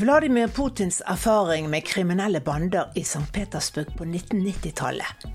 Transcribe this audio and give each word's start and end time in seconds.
Vladimir 0.00 0.48
Putins 0.48 1.02
erfaring 1.06 1.70
med 1.70 1.84
kriminelle 1.84 2.40
bander 2.40 2.92
i 2.94 3.00
St. 3.00 3.32
Petersburg 3.32 3.86
på 3.96 4.04
1990-tallet. 4.04 5.26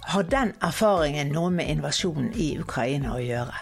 Har 0.00 0.22
den 0.22 0.52
erfaringen 0.62 1.32
noe 1.34 1.50
med 1.50 1.66
invasjonen 1.74 2.28
i 2.38 2.52
Ukraina 2.62 3.16
å 3.16 3.18
gjøre? 3.18 3.58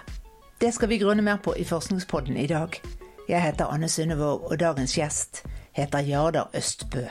Det 0.61 0.75
skal 0.77 0.93
vi 0.93 1.01
grunne 1.01 1.25
mer 1.25 1.41
på 1.41 1.57
i 1.57 1.65
Forskningspodden 1.65 2.37
i 2.37 2.45
dag. 2.53 2.77
Jeg 3.31 3.41
heter 3.41 3.73
Anne 3.73 3.89
Synnevåg, 3.89 4.45
og 4.45 4.61
dagens 4.61 4.99
gjest 4.99 5.41
heter 5.73 6.05
Jardar 6.05 6.53
Østbø. 6.53 7.07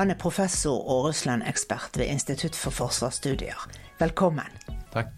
Han 0.00 0.08
er 0.08 0.16
professor 0.16 0.80
og 0.80 1.10
Russland-ekspert 1.10 2.00
ved 2.00 2.08
Institutt 2.08 2.56
for 2.56 2.72
forsvarsstudier. 2.72 3.68
Velkommen. 4.00 4.48
Takk. 4.96 5.12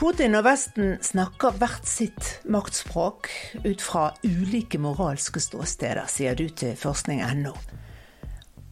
Putin 0.00 0.32
og 0.32 0.46
Vesten 0.46 0.94
snakker 1.04 1.58
hvert 1.60 1.84
sitt 1.84 2.38
maktspråk 2.48 3.28
ut 3.66 3.82
fra 3.84 4.06
ulike 4.24 4.78
moralske 4.80 5.42
ståsteder, 5.44 6.06
sier 6.08 6.38
du 6.38 6.46
til 6.48 6.72
forskning.no. 6.80 7.52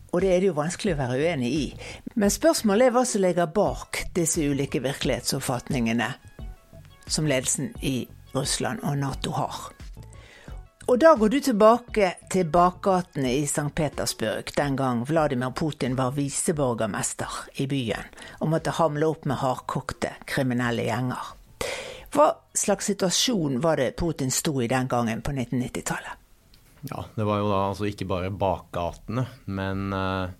Og 0.09 0.25
det 0.25 0.31
er 0.33 0.41
det 0.41 0.49
jo 0.49 0.57
vanskelig 0.57 0.95
å 0.97 1.01
være 1.03 1.19
uenig 1.21 1.51
i. 1.53 1.67
Men 2.17 2.33
spørsmålet 2.33 2.89
er 2.89 2.95
hva 2.97 3.05
som 3.05 3.27
ligger 3.27 3.53
bak 3.53 4.07
disse 4.17 4.41
ulike 4.41 4.81
virkelighetsoppfatningene 4.81 6.09
som 7.05 7.29
ledelsen 7.29 7.75
i 7.85 7.99
Russland 8.33 8.81
og 8.89 8.97
Nato 8.97 9.37
har. 9.37 9.78
Og 10.89 10.97
da 10.99 11.11
går 11.21 11.29
du 11.29 11.41
tilbake 11.45 12.07
til 12.33 12.47
bakgatene 12.49 13.29
i 13.37 13.43
St. 13.45 13.67
Petersburg 13.77 14.49
den 14.57 14.77
gang 14.77 15.03
Vladimir 15.05 15.51
Putin 15.53 15.99
var 15.99 16.15
viseborgermester 16.17 17.29
i 17.61 17.67
byen 17.69 18.09
og 18.39 18.49
måtte 18.55 18.73
hamle 18.79 19.11
opp 19.13 19.27
med 19.29 19.37
hardkokte 19.43 20.15
kriminelle 20.25 20.87
gjenger. 20.87 21.35
Hva 22.15 22.31
slags 22.57 22.89
situasjon 22.89 23.61
var 23.61 23.77
det 23.77 23.99
Putin 24.01 24.33
sto 24.33 24.55
i 24.65 24.71
den 24.73 24.89
gangen 24.89 25.21
på 25.21 25.35
1990-tallet? 25.37 26.25
Ja, 26.89 27.05
det 27.15 27.27
var 27.29 27.43
jo 27.43 27.51
da 27.53 27.61
altså 27.67 27.91
ikke 27.91 28.09
bare 28.09 28.33
bakgatene, 28.33 29.27
men 29.45 29.93
uh, 29.93 30.33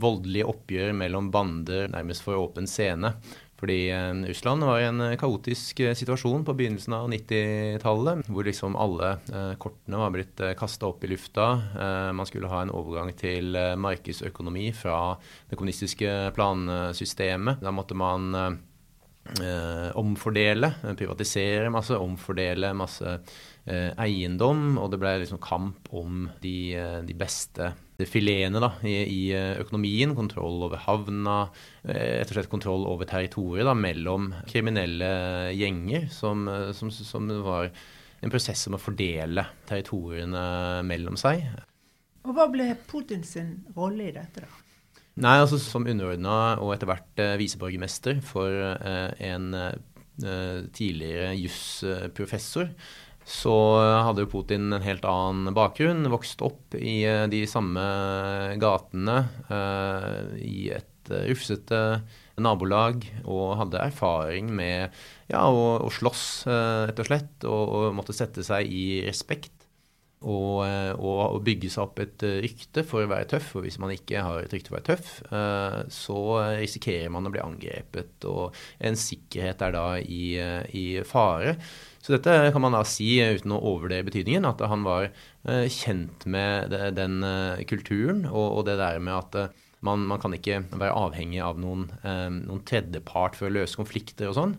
voldelige 0.00 0.50
oppgjør 0.50 0.90
mellom 1.04 1.30
bander 1.30 1.86
nærmest 1.92 2.26
for 2.26 2.40
åpen 2.40 2.66
scene. 2.66 3.14
Fordi 3.60 3.90
eh, 3.90 4.14
Russland 4.28 4.64
var 4.64 4.80
i 4.80 4.86
en 4.88 5.00
eh, 5.04 5.16
kaotisk 5.20 5.82
eh, 5.84 5.94
situasjon 5.96 6.46
på 6.48 6.54
begynnelsen 6.56 6.96
av 6.96 7.10
90-tallet, 7.12 8.30
hvor 8.32 8.46
liksom 8.48 8.78
alle 8.80 9.12
kortene 9.60 10.00
var 10.00 10.14
blitt 10.14 10.40
kasta 10.58 10.88
opp 10.88 11.04
i 11.04 11.10
lufta. 11.10 11.46
man 12.16 12.26
skulle 12.26 12.48
ha 12.50 12.62
en 12.62 12.72
overgang 12.74 13.12
til 13.18 13.56
markedsøkonomi 13.80 14.70
fra 14.76 15.16
det 15.50 15.58
kommunistiske 15.58 16.32
plansystemet. 16.36 17.60
Da 17.62 17.72
måtte 17.74 17.96
man 17.98 18.30
omfordele, 20.00 20.72
privatisere 20.98 21.70
masse, 21.72 21.98
omfordele 21.98 22.72
masse 22.76 23.18
eiendom, 23.70 24.78
og 24.80 24.90
det 24.92 24.98
ble 25.02 25.12
liksom 25.22 25.38
kamp 25.42 25.88
om 25.94 26.26
de, 26.42 26.74
de 27.06 27.16
beste 27.18 27.70
filetene 28.08 28.60
da, 28.62 28.70
i, 28.86 28.94
i, 29.04 29.20
eh, 29.36 29.58
økonomien. 29.60 30.14
Kontroll 30.16 30.62
over 30.66 30.80
havna, 30.86 31.50
eh, 31.84 32.20
rett 32.20 32.30
og 32.30 32.38
slett 32.38 32.52
kontroll 32.52 32.86
over 32.88 33.08
territoriet 33.08 33.68
da, 33.68 33.74
mellom 33.76 34.30
kriminelle 34.50 35.10
gjenger, 35.56 36.08
som, 36.14 36.46
eh, 36.48 36.70
som, 36.76 36.90
som, 36.90 37.28
var 37.44 37.70
en 38.20 38.32
prosess 38.32 38.66
om 38.68 38.76
å 38.76 38.80
fordele 38.80 39.46
territoriene 39.68 40.82
mellom 40.86 41.16
seg. 41.20 41.46
Og 42.26 42.34
Hva 42.36 42.50
ble 42.52 42.74
Putins 42.88 43.36
rolle 43.76 44.10
i 44.10 44.16
dette, 44.16 44.44
da? 44.44 44.66
Nei, 45.20 45.40
altså 45.42 45.58
Som 45.60 45.88
underordna 45.90 46.56
og 46.62 46.74
etter 46.74 46.88
hvert 46.88 47.20
eh, 47.20 47.36
viseborgermester 47.40 48.20
for 48.24 48.52
eh, 48.52 49.10
en 49.32 49.54
eh, 49.56 50.68
tidligere 50.76 51.32
jusprofessor, 51.40 52.68
så 53.26 53.54
hadde 54.06 54.24
jo 54.24 54.30
Putin 54.32 54.72
en 54.72 54.84
helt 54.84 55.04
annen 55.06 55.54
bakgrunn. 55.56 56.08
Vokst 56.12 56.42
opp 56.44 56.76
i 56.78 57.00
eh, 57.06 57.26
de 57.30 57.44
samme 57.50 57.84
gatene 58.60 59.18
uh, 59.50 60.32
i 60.40 60.70
et 60.74 61.12
uh, 61.12 61.24
rufsete 61.28 61.80
nabolag 62.40 63.04
og 63.28 63.58
hadde 63.60 63.82
erfaring 63.84 64.48
med 64.56 64.88
ja, 65.28 65.44
å, 65.44 65.76
å 65.84 65.90
slåss, 65.92 66.24
rett 66.88 67.02
og 67.02 67.08
slett, 67.10 67.34
og, 67.44 67.60
og, 67.68 67.88
måtte 67.98 68.16
sette 68.16 68.40
seg 68.46 68.70
i 68.72 69.02
respekt. 69.04 69.59
Og, 70.20 70.58
og, 71.00 71.20
og, 71.24 71.38
bygge 71.46 71.70
seg 71.72 71.86
opp 71.86 72.00
et 72.02 72.24
rykte 72.44 72.82
for 72.84 73.06
å 73.06 73.08
være 73.08 73.30
tøff. 73.30 73.54
Og 73.56 73.64
hvis 73.64 73.78
man 73.80 73.94
ikke 73.94 74.20
har 74.20 74.42
et 74.42 74.52
rykte 74.52 74.68
for 74.68 74.76
å 74.76 74.80
være 74.80 74.90
tøff, 74.90 75.12
så 75.96 76.18
risikerer 76.60 77.08
man 77.14 77.24
å 77.24 77.32
bli 77.32 77.40
angrepet. 77.40 78.26
Og 78.28 78.58
en 78.84 78.98
sikkerhet 79.00 79.64
er 79.64 79.72
da 79.78 79.86
i, 80.02 80.24
i 80.76 80.84
fare. 81.08 81.56
Så 82.00 82.14
dette 82.14 82.52
kan 82.52 82.62
man 82.64 82.72
da 82.72 82.80
si 82.88 83.18
uten 83.20 83.52
å 83.52 83.60
overvurdere 83.60 84.06
betydningen, 84.08 84.48
at 84.48 84.62
han 84.72 84.84
var 84.86 85.10
eh, 85.10 85.66
kjent 85.68 86.24
med 86.32 86.72
den 86.96 87.20
eh, 87.26 87.64
kulturen 87.68 88.24
og 88.24 88.64
det 88.68 88.78
der 88.80 89.00
med 89.04 89.18
at 89.18 89.36
eh, 89.36 89.58
man, 89.84 90.06
man 90.08 90.20
kan 90.20 90.32
ikke 90.36 90.62
være 90.70 90.96
avhengig 90.96 91.40
av 91.44 91.60
noen, 91.60 91.86
noen 92.04 92.58
tredjepart 92.68 93.38
for 93.38 93.48
å 93.48 93.54
løse 93.54 93.80
konflikter 93.80 94.28
og 94.28 94.36
sånn. 94.36 94.50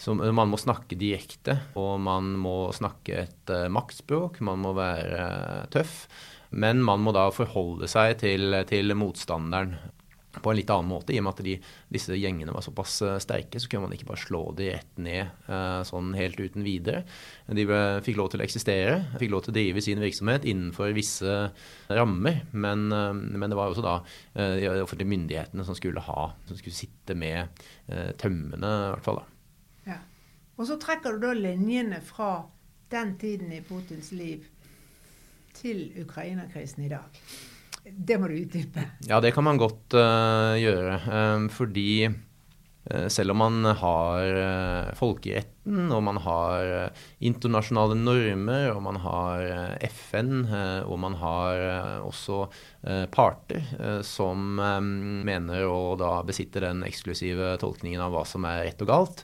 Så 0.00 0.14
man 0.16 0.48
må 0.48 0.56
snakke 0.56 0.96
direkte, 0.96 1.58
og 1.76 1.98
man 2.00 2.32
må 2.40 2.70
snakke 2.72 3.26
et 3.26 3.54
maktspråk. 3.68 4.40
Man 4.46 4.62
må 4.64 4.72
være 4.78 5.66
tøff. 5.74 6.06
Men 6.50 6.80
man 6.82 7.02
må 7.04 7.12
da 7.14 7.28
forholde 7.34 7.86
seg 7.90 8.16
til, 8.24 8.56
til 8.66 8.96
motstanderen 8.98 9.76
på 10.30 10.52
en 10.52 10.56
litt 10.56 10.70
annen 10.70 10.90
måte. 10.90 11.12
I 11.12 11.18
og 11.18 11.24
med 11.26 11.34
at 11.34 11.42
de, 11.46 11.54
disse 11.90 12.16
gjengene 12.16 12.54
var 12.54 12.62
såpass 12.62 13.00
uh, 13.02 13.16
sterke, 13.22 13.58
så 13.60 13.70
kunne 13.70 13.88
man 13.88 13.94
ikke 13.96 14.08
bare 14.08 14.22
slå 14.22 14.42
de 14.58 14.68
rett 14.76 15.00
ned 15.02 15.50
sånn 15.86 16.12
helt 16.14 16.38
uten 16.38 16.64
videre. 16.66 17.02
De 17.50 17.66
fikk 18.06 18.18
lov 18.20 18.30
til 18.32 18.42
å 18.42 18.46
eksistere, 18.46 18.94
fikk 19.18 19.34
lov 19.34 19.44
til 19.44 19.52
å 19.54 19.58
drive 19.58 19.82
sin 19.84 20.02
virksomhet 20.02 20.46
innenfor 20.48 20.94
visse 20.96 21.40
rammer. 21.90 22.44
Men, 22.52 22.86
men 22.88 23.50
det 23.50 23.58
var 23.58 23.74
også 23.74 23.84
da 23.84 23.98
de 24.38 24.70
offentlige 24.78 25.10
myndighetene 25.10 25.66
som 25.66 25.78
skulle 25.78 26.04
ha, 26.06 26.30
som 26.46 26.58
skulle 26.58 26.78
sitte 26.78 27.18
med 27.18 27.66
tømmene, 28.22 28.70
i 28.70 28.94
hvert 28.94 29.06
fall. 29.06 29.22
da. 29.24 29.39
Ja. 29.86 30.00
Og 30.60 30.66
så 30.68 30.76
trekker 30.80 31.16
du 31.16 31.24
da 31.24 31.34
linjene 31.36 32.00
fra 32.04 32.42
den 32.90 33.14
tiden 33.18 33.52
i 33.54 33.62
Putins 33.64 34.10
liv 34.12 34.44
til 35.56 35.86
Ukraina-krisen 36.02 36.84
i 36.84 36.90
dag. 36.90 37.22
Det 37.84 38.18
må 38.20 38.28
du 38.28 38.36
utdype. 38.36 38.84
Ja, 39.08 39.20
det 39.24 39.32
kan 39.34 39.46
man 39.46 39.60
godt 39.60 39.96
uh, 39.96 40.56
gjøre. 40.60 40.98
Um, 41.08 41.46
fordi 41.52 42.08
uh, 42.10 43.06
selv 43.08 43.32
om 43.32 43.40
man 43.40 43.70
har 43.80 44.36
uh, 44.36 44.90
folkeretten, 44.98 45.88
og 45.94 46.02
man 46.04 46.18
har 46.24 46.90
internasjonale 47.24 47.96
normer, 47.96 48.70
og 48.74 48.82
man 48.84 48.98
har 49.00 49.44
FN, 49.86 50.42
og 50.82 50.96
man 50.98 51.14
har 51.20 51.60
også 52.02 52.40
parter 53.14 54.00
som 54.02 54.58
um, 54.58 54.88
mener 55.28 55.68
å 55.68 55.94
da 56.00 56.16
besitte 56.26 56.64
den 56.64 56.82
eksklusive 56.88 57.52
tolkningen 57.62 58.02
av 58.02 58.16
hva 58.16 58.24
som 58.26 58.48
er 58.50 58.64
rett 58.66 58.82
og 58.82 58.90
galt, 58.90 59.22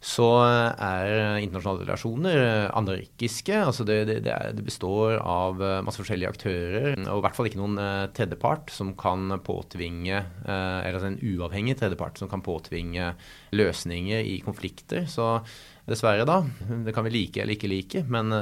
så 0.00 0.26
er 0.40 1.42
internasjonale 1.44 1.84
relasjoner 1.84 2.38
anarkiske. 2.72 3.52
Altså 3.52 3.84
det, 3.84 3.98
det, 4.08 4.20
det, 4.24 4.64
består 4.64 5.18
av 5.20 5.60
eh, 5.60 5.80
masse 5.84 6.00
forskjellige 6.00 6.30
aktører, 6.32 6.94
og 7.04 7.20
i 7.20 7.24
hvert 7.26 7.36
fall 7.36 7.50
ikke 7.50 7.60
noen 7.60 7.76
eh, 7.82 8.06
tredjepart 8.16 8.72
som 8.72 8.94
kan 8.96 9.28
påtvinge 9.44 10.16
eh, 10.16 10.78
Eller 10.86 10.96
altså 10.96 11.10
en 11.10 11.20
uavhengig 11.20 11.76
tredjepart 11.82 12.16
som 12.16 12.32
kan 12.32 12.40
påtvinge 12.44 13.12
løsninger 13.52 14.24
i 14.24 14.40
konflikter. 14.44 15.04
Så 15.04 15.42
dessverre, 15.84 16.24
da. 16.24 16.40
Det 16.86 16.96
kan 16.96 17.04
vi 17.04 17.12
like 17.18 17.44
eller 17.44 17.58
ikke 17.58 17.68
like, 17.68 18.04
men 18.08 18.32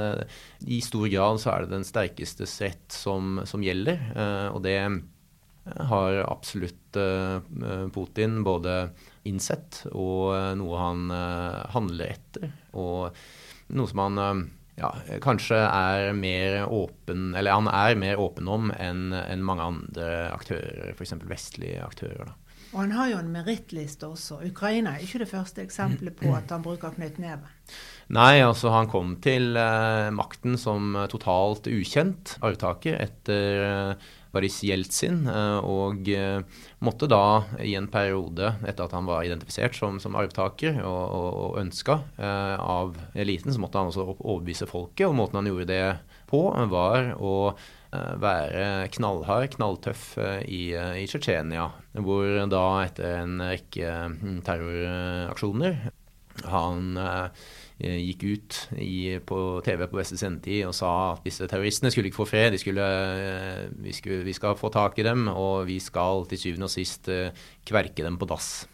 i 0.69 0.83
stor 0.85 1.09
grad 1.11 1.43
så 1.43 1.55
er 1.55 1.65
det 1.65 1.73
den 1.73 1.87
sterkestes 1.87 2.59
rett 2.63 2.93
som, 2.93 3.41
som 3.49 3.65
gjelder. 3.65 4.03
og 4.53 4.61
det 4.67 4.77
har 5.89 6.19
absolutt 6.29 6.99
Putin 7.95 8.43
både 8.45 8.75
innsett, 9.29 9.83
og 9.93 10.33
eh, 10.37 10.53
noe 10.59 10.81
han 10.81 11.13
eh, 11.15 11.61
handler 11.75 12.15
etter. 12.17 12.51
Og 12.79 13.15
noe 13.77 13.91
som 13.91 14.03
han 14.05 14.23
eh, 14.25 14.43
ja, 14.79 14.93
kanskje 15.25 15.59
er 15.59 16.13
mer 16.15 16.61
åpen 16.71 17.33
Eller 17.35 17.57
han 17.57 17.67
er 17.67 17.97
mer 17.99 18.21
åpen 18.23 18.47
om 18.47 18.69
enn 18.71 19.11
en 19.11 19.41
mange 19.43 19.65
andre 19.65 20.29
aktører, 20.31 20.93
f.eks. 20.95 21.17
vestlige 21.27 21.83
aktører. 21.83 22.31
da. 22.31 22.37
Og 22.69 22.83
han 22.83 22.93
har 22.93 23.09
jo 23.09 23.19
en 23.19 23.33
merittliste 23.33 24.07
også. 24.07 24.43
Ukraina 24.45 24.93
er 24.95 25.05
ikke 25.07 25.23
det 25.23 25.31
første 25.31 25.63
eksempelet 25.65 26.19
på 26.19 26.35
at 26.37 26.53
han 26.53 26.63
bruker 26.63 26.93
knyttneven. 26.95 27.49
Nei, 28.13 28.43
altså 28.45 28.71
han 28.75 28.91
kom 28.93 29.15
til 29.25 29.57
makten 30.15 30.61
som 30.61 30.93
totalt 31.09 31.67
ukjent 31.73 32.37
arvtaker 32.45 33.01
etter 33.01 33.97
Boris 34.39 34.61
Jeltsin, 34.63 35.25
eh, 35.27 35.59
og 35.67 36.07
eh, 36.15 36.39
måtte 36.85 37.09
da 37.11 37.43
i 37.65 37.73
en 37.75 37.89
periode, 37.91 38.53
etter 38.63 38.87
at 38.87 38.95
han 38.95 39.09
var 39.09 39.25
identifisert 39.27 39.75
som, 39.75 39.99
som 39.99 40.15
arvtaker 40.19 40.79
og, 40.85 41.01
og, 41.19 41.31
og 41.43 41.59
ønska 41.65 41.99
eh, 42.15 42.55
av 42.55 42.95
eliten, 43.19 43.51
så 43.51 43.59
måtte 43.59 43.83
han 43.83 43.91
også 43.91 44.07
overbevise 44.15 44.69
folket. 44.71 45.09
Og 45.09 45.17
måten 45.19 45.41
han 45.41 45.51
gjorde 45.51 45.67
det 45.73 45.83
på, 46.31 46.45
var 46.71 47.17
å 47.19 47.35
være 47.89 48.85
knallhard, 48.93 49.47
knalltøff 49.55 50.19
i, 50.45 50.75
i 50.77 51.07
Tsjetsjenia. 51.09 51.71
Hvor 52.05 52.43
da 52.53 52.65
etter 52.83 53.23
en 53.23 53.41
rekke 53.41 53.95
hm, 54.13 54.43
terroraksjoner 54.45 55.89
Han 56.47 56.99
gikk 57.79 58.25
ut 58.27 58.57
i, 58.83 59.19
på 59.23 59.37
TV 59.63 59.85
på 59.87 60.01
beste 60.01 60.17
sendetid 60.19 60.65
og 60.67 60.75
sa 60.75 60.91
at 61.13 61.27
disse 61.27 61.47
terroristene 61.47 61.93
skulle 61.95 62.11
ikke 62.11 62.21
få 62.25 62.27
fred. 62.27 62.57
Skulle, 62.59 62.87
vi, 63.79 63.95
skulle, 63.95 64.25
vi, 64.27 64.35
skal 64.35 64.59
få 64.59 64.71
tak 64.75 64.99
i 64.99 65.07
dem, 65.07 65.29
og 65.31 65.69
vi 65.69 65.79
skal 65.83 66.27
til 66.31 66.43
syvende 66.43 66.67
og 66.67 66.75
sist 66.75 67.11
kverke 67.69 68.03
dem 68.03 68.19
på 68.19 68.27
dass. 68.31 68.67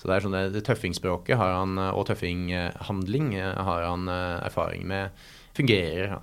Så 0.00 0.08
det 0.08 0.16
er 0.16 0.24
sånn 0.24 0.36
det, 0.36 0.44
det 0.56 0.64
tøffingspråket 0.66 1.38
han, 1.38 1.76
og 1.78 2.06
tøffinghandling 2.08 3.34
har 3.38 3.84
han 3.86 4.08
erfaring 4.08 4.88
med 4.88 5.26
fungerer. 5.56 6.18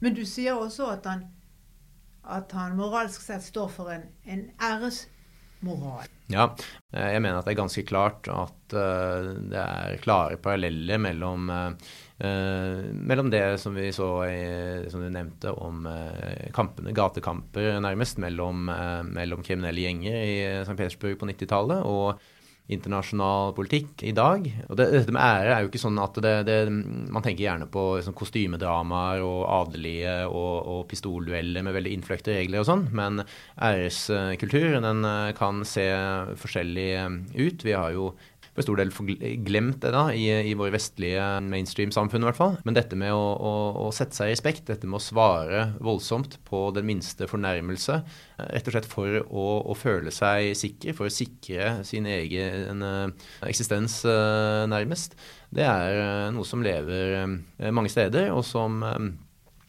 Men 0.00 0.14
du 0.14 0.24
sier 0.28 0.58
også 0.60 0.90
at 0.92 1.06
han, 1.08 1.24
at 2.28 2.52
han 2.52 2.76
moralsk 2.78 3.22
sett 3.24 3.44
står 3.44 3.70
for 3.72 3.92
en, 3.92 4.08
en 4.28 4.48
æresmoral. 5.62 6.10
Ja, 6.28 6.48
jeg 6.92 7.22
mener 7.22 7.38
at 7.38 7.46
det 7.46 7.54
er 7.54 7.60
ganske 7.60 7.84
klart 7.86 8.28
at 8.28 8.74
uh, 8.74 9.34
det 9.50 9.60
er 9.60 10.00
klare 10.02 10.36
paralleller 10.36 10.98
mellom, 10.98 11.48
uh, 11.48 11.72
mellom 12.92 13.30
det 13.30 13.60
som 13.60 13.74
vi 13.74 13.92
så 13.92 14.08
i, 14.26 14.88
som 14.90 15.02
du 15.02 15.08
nevnte 15.10 15.52
om 15.52 15.86
kampene, 16.54 16.94
gatekamper 16.96 17.80
nærmest, 17.80 18.18
mellom, 18.18 18.70
mellom 19.12 19.42
kriminelle 19.44 19.84
gjenger 19.84 20.16
i 20.16 20.38
St. 20.64 20.76
Petersburg 20.76 21.18
på 21.20 21.28
90-tallet, 21.28 21.84
og 21.84 22.16
internasjonal 22.72 23.52
politikk 23.54 24.02
i 24.06 24.12
dag. 24.16 24.46
Og 24.66 24.78
det, 24.78 24.88
dette 24.94 25.14
med 25.14 25.22
ære 25.22 25.52
er 25.54 25.64
jo 25.64 25.70
ikke 25.70 25.82
sånn 25.82 26.00
at 26.02 26.18
det, 26.22 26.34
det, 26.48 26.56
Man 26.66 27.22
tenker 27.22 27.44
gjerne 27.44 27.68
på 27.70 27.84
liksom, 27.98 28.16
kostymedramaer 28.18 29.22
og 29.24 29.42
adelige 29.60 30.16
og, 30.26 30.54
og 30.72 30.80
pistoldueller 30.90 31.66
med 31.66 31.76
veldig 31.76 31.94
innfløkte 31.96 32.34
regler 32.40 32.62
og 32.62 32.70
sånn, 32.70 32.86
men 32.96 33.22
æreskultur 33.62 34.80
den 34.82 35.06
kan 35.38 35.62
se 35.68 35.86
forskjellig 36.40 36.90
ut. 37.36 37.66
Vi 37.66 37.76
har 37.76 37.94
jo 37.94 38.10
for 38.56 38.64
stor 38.64 38.80
del 38.80 38.92
glemt 39.44 39.82
det 39.84 39.92
da, 39.92 40.06
i, 40.16 40.24
i 40.50 40.54
vår 40.56 40.72
vestlige 40.74 41.24
mainstream-samfunn 41.44 42.24
i 42.24 42.28
hvert 42.30 42.38
fall. 42.38 42.56
Men 42.64 42.78
dette 42.78 42.96
med 42.98 43.12
å, 43.12 43.20
å, 43.36 43.52
å, 43.84 43.90
sette 43.94 44.16
seg 44.16 44.30
i 44.30 44.34
respekt, 44.34 44.64
dette 44.70 44.88
med 44.88 44.98
å 44.98 45.04
svare 45.04 45.66
voldsomt 45.84 46.38
på 46.48 46.66
den 46.76 46.88
minste 46.88 47.28
fornærmelse, 47.30 48.00
eh, 48.38 48.48
rett 48.56 48.70
og 48.70 48.76
slett 48.76 48.88
for 48.88 49.20
å, 49.26 49.46
å 49.68 49.76
føle 49.76 50.14
seg 50.14 50.54
sikker, 50.58 50.96
for 50.96 51.10
å 51.10 51.12
sikre 51.12 51.82
sin 51.86 52.08
egen 52.08 52.84
uh, 52.84 53.28
eksistens 53.46 54.00
uh, 54.08 54.64
nærmest, 54.70 55.18
det 55.56 55.64
er 55.68 56.32
noe 56.34 56.44
som 56.48 56.64
lever 56.64 57.22
mange 57.72 57.92
steder, 57.92 58.32
og 58.34 58.42
som 58.44 58.82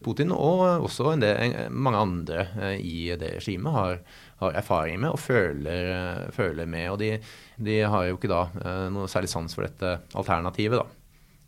Putin 0.07 0.31
og 0.31 0.87
også 0.87 1.11
en 1.13 1.25
del, 1.25 1.57
mange 1.69 1.99
andre 2.07 2.47
i 2.79 3.11
det 3.19 3.35
regimet 3.41 3.75
har 3.75 3.99
har 4.41 4.57
erfaring 4.57 4.99
med 5.01 5.13
og 5.13 5.21
føler, 5.21 5.91
eh, 5.93 6.25
føler 6.33 6.69
med. 6.69 6.89
Og 6.93 6.99
de, 7.01 7.13
de, 7.57 7.79
har 7.81 8.07
jo 8.07 8.17
ikke 8.17 8.31
da 8.31 8.43
eh, 8.61 8.83
noe 8.93 9.09
særlig 9.09 9.31
sans 9.31 9.57
for 9.57 9.65
dette 9.65 9.97
alternativet, 10.17 10.83
da. 10.83 10.85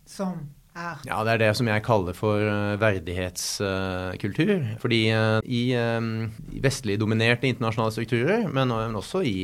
Som 0.09 0.39
er? 0.73 0.97
Ja, 1.06 1.21
det 1.25 1.35
er 1.35 1.44
det 1.44 1.51
som 1.59 1.69
jeg 1.69 1.85
kaller 1.85 2.17
for 2.17 2.41
eh, 2.41 2.79
verdighetskultur. 2.81 4.56
Fordi 4.81 5.01
i, 5.45 5.63
i 5.77 6.63
vestlig 6.65 7.00
dominerte 7.01 7.50
internasjonale 7.50 7.95
strukturer, 7.95 8.50
men 8.50 8.73
også 8.73 9.23
i, 9.27 9.39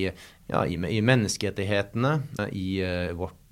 ja, 0.49 0.65
i, 0.65 0.79
i 0.97 1.01
menneskerettighetene, 1.05 2.19
i 2.51 2.69
vårt 3.13 3.37
Eh, 3.37 3.41
eh, 3.41 3.44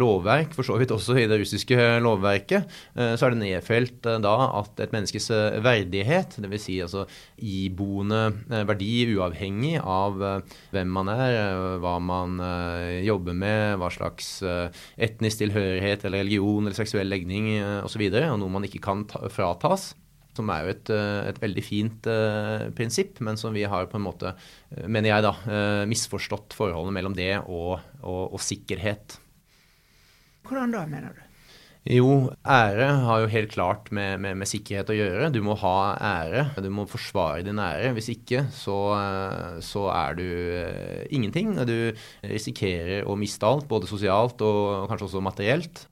lovverk, 0.00 0.54
for 0.56 0.66
så 0.66 0.76
vidt 0.80 0.92
også 0.94 1.16
i 1.18 1.26
det 1.30 1.40
russiske 1.40 1.76
lovverket, 2.04 2.66
eh, 2.96 3.14
så 3.16 3.26
er 3.26 3.34
det 3.34 3.40
nedfelt 3.40 4.08
da 4.24 4.34
at 4.60 4.82
et 4.84 4.94
menneskes 4.94 5.30
verdighet, 5.64 6.36
dvs. 6.42 6.60
Si 6.60 6.76
altså 6.84 7.06
iboende 7.40 8.34
verdi 8.68 9.06
uavhengig 9.14 9.78
av 9.80 10.18
hvem 10.74 10.92
man 10.92 11.08
er, 11.14 11.38
hva 11.80 11.94
man 12.02 12.36
jobber 13.04 13.36
med, 13.36 13.78
hva 13.80 13.88
slags 13.94 14.42
etnisk 15.00 15.40
tilhørighet 15.40 16.04
eller 16.04 16.24
religion 16.24 16.66
eller 16.66 16.76
seksuell 16.76 17.10
legning 17.10 17.54
osv., 17.60 17.90
og, 17.90 17.90
så 17.90 17.98
videre, 17.98 18.28
og 18.30 18.38
noe 18.38 18.52
man 18.54 18.64
ikke 18.68 18.82
kan 18.84 19.02
fratas 19.32 19.90
som 20.40 20.50
er 20.52 20.64
jo 20.64 20.74
et, 20.74 20.92
eh, 20.94 21.30
et 21.30 21.40
veldig 21.40 21.64
fint 21.64 22.10
uh, 22.10 22.68
prinsipp, 22.76 23.20
men 23.24 23.38
som 23.40 23.54
vi 23.56 23.66
har 23.68 23.88
på 23.90 24.00
en 24.00 24.06
måte, 24.06 24.34
uh, 24.34 24.84
mener 24.88 25.12
jeg 25.12 25.26
da, 25.26 25.34
uh, 25.46 25.88
misforstått 25.90 26.56
forholdet 26.56 26.96
mellom 26.96 27.16
det 27.16 27.34
og, 27.42 27.80
og, 28.02 28.22
og, 28.32 28.38
sikkerhet. 28.42 29.18
Hvordan 30.48 30.72
da, 30.74 30.86
mener 30.90 31.14
du? 31.14 31.26
Jo, 31.90 32.08
ære 32.44 32.88
har 33.06 33.22
jo 33.22 33.30
helt 33.32 33.54
klart 33.54 33.86
med, 33.96 34.18
med, 34.20 34.36
med, 34.42 34.48
sikkerhet 34.48 34.90
å 34.92 34.96
gjøre. 34.98 35.30
Du 35.32 35.38
må 35.44 35.54
ha 35.62 35.76
ære. 35.96 36.42
Du 36.60 36.68
må 36.76 36.84
forsvare 36.88 37.44
din 37.46 37.60
ære. 37.62 37.94
Hvis 37.96 38.10
ikke, 38.12 38.42
så, 38.52 38.76
så 39.64 39.86
er 39.94 40.18
du 40.18 40.26
ingenting. 41.08 41.54
Du 41.64 41.96
risikerer 42.20 43.08
å 43.08 43.16
miste 43.16 43.48
alt, 43.48 43.64
både 43.70 43.88
sosialt 43.88 44.44
og 44.44 44.90
kanskje 44.92 45.08
også 45.08 45.24
materielt, 45.24 45.86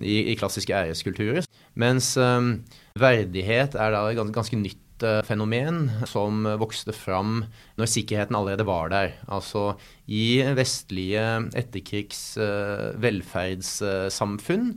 i, 0.00 0.32
i 0.32 0.38
klassiske 0.38 0.74
æreskulturer. 0.74 1.46
Mens 1.78 2.14
um, 2.20 2.62
verdighet 2.98 3.76
er 3.76 3.94
da 3.94 4.06
et 4.08 4.18
ganske, 4.18 4.34
ganske 4.36 4.58
nytt 4.60 5.04
uh, 5.04 5.20
fenomen 5.26 5.86
som 6.08 6.44
vokste 6.60 6.94
fram 6.96 7.42
når 7.80 7.90
sikkerheten 7.90 8.36
allerede 8.36 8.66
var 8.68 8.92
der. 8.92 9.14
Altså 9.32 9.72
i 10.06 10.42
vestlige 10.56 11.24
etterkrigs 11.58 12.36
uh, 12.40 12.92
velferdssamfunn 13.02 14.72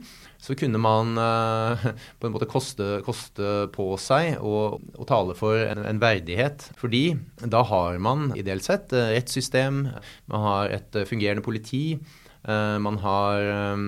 så 0.46 0.54
kunne 0.58 0.78
man 0.80 1.16
uh, 1.18 1.86
på 2.20 2.28
en 2.28 2.36
måte 2.36 2.48
koste, 2.48 3.00
koste 3.06 3.66
på 3.74 3.88
seg 4.00 4.36
å, 4.40 4.78
tale 5.08 5.36
for 5.38 5.58
en, 5.64 5.82
en, 5.88 6.02
verdighet. 6.02 6.68
Fordi 6.80 7.10
da 7.42 7.64
har 7.66 7.98
man 8.00 8.30
ideelt 8.38 8.64
sett 8.66 8.94
rettssystem, 8.94 9.86
man 10.32 10.46
har 10.48 10.78
et 10.80 11.02
fungerende 11.08 11.44
politi, 11.44 11.98
man 12.46 13.00
har 13.02 13.42
um, 13.74 13.86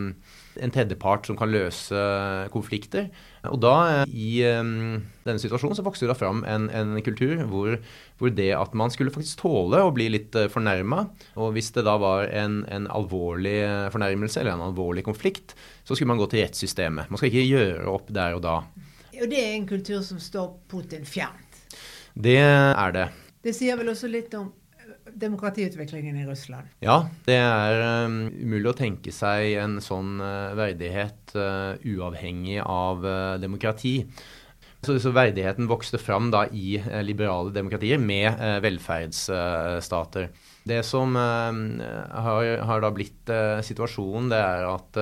en 0.63 0.73
tredjepart 0.75 1.29
som 1.29 1.37
kan 1.39 1.51
løse 1.53 2.03
konflikter. 2.53 3.09
Og 3.49 3.61
da, 3.63 4.05
i 4.11 4.43
um, 4.59 4.99
denne 5.27 5.41
situasjonen, 5.41 5.77
så 5.79 5.85
vokste 5.87 6.07
det 6.07 6.13
da 6.13 6.19
fram 6.19 6.43
en, 6.49 6.67
en 6.75 6.97
kultur 7.07 7.45
hvor, 7.49 7.77
hvor, 8.19 8.33
det 8.35 8.51
at 8.57 8.75
man 8.79 8.93
skulle 8.93 9.15
faktisk 9.15 9.45
tåle 9.45 9.81
å 9.85 9.95
bli 9.95 10.09
litt 10.13 10.37
uh, 10.37 10.47
eh, 10.47 10.53
fornærma, 10.53 11.05
og 11.39 11.55
hvis 11.57 11.71
det 11.77 11.87
da 11.89 11.97
var 12.03 12.27
en, 12.29 12.61
en, 12.73 12.89
alvorlig 12.91 13.61
fornærmelse 13.95 14.43
eller 14.43 14.57
en 14.57 14.67
alvorlig 14.71 15.07
konflikt, 15.07 15.55
så 15.87 15.95
skulle 15.95 16.13
man 16.13 16.21
gå 16.21 16.29
til 16.33 16.45
rettssystemet. 16.45 17.11
Man 17.13 17.21
skal 17.21 17.33
ikke 17.33 17.49
gjøre 17.49 17.91
opp 17.93 18.13
der 18.15 18.37
og 18.39 18.45
da. 18.47 18.61
Og 19.19 19.27
det 19.31 19.41
er 19.41 19.57
en 19.57 19.69
kultur 19.69 20.03
som 20.07 20.21
står 20.23 20.53
Putin 20.71 21.07
fjernt? 21.07 21.63
Det 22.15 22.39
er 22.39 22.95
det. 22.95 23.09
Det 23.45 23.55
sier 23.55 23.79
vel 23.79 23.91
også 23.93 24.11
litt 24.11 24.35
om 24.39 24.51
demokratiutviklingen 25.15 26.17
i 26.17 26.27
Russland? 26.27 26.67
Ja, 26.85 27.09
det 27.27 27.37
er 27.41 28.07
um, 28.07 28.21
umulig 28.33 28.73
å 28.73 28.79
tenke 28.79 29.13
seg 29.15 29.55
en 29.63 29.79
sånn 29.85 30.21
uh, 30.21 30.57
verdighet 30.59 31.37
uh, 31.37 31.77
uavhengig 31.85 32.61
av 32.65 33.07
uh, 33.07 33.39
demokrati. 33.41 34.03
Så, 34.79 34.95
så, 35.03 35.11
verdigheten 35.11 35.67
vokste 35.67 35.99
fram 35.99 36.29
da 36.31 36.45
i 36.55 36.79
liberale 37.03 37.51
demokratier 37.51 37.99
med 37.99 38.39
velferdsstater. 38.63 40.29
Det 40.71 40.85
som 40.87 41.17
har, 41.19 42.45
har, 42.63 42.85
da 42.85 42.91
blitt 42.95 43.27
situasjonen, 43.67 44.29
det 44.31 44.39
er 44.39 44.63
at 44.69 45.01